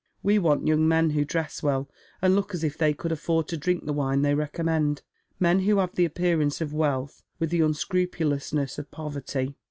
[0.23, 1.87] We want young men who dress well,
[2.23, 5.03] and look as if they could afford to drink the wine they recommend;
[5.39, 9.53] men who have the appearance of wealth with the unscrupulousness of poverty.'